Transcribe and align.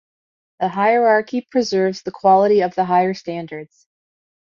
The 0.59 0.67
hierarchy 0.69 1.41
preserves 1.41 2.01
the 2.01 2.09
quality 2.11 2.61
of 2.63 2.73
the 2.73 2.85
higher 2.85 3.13
standards. 3.13 3.85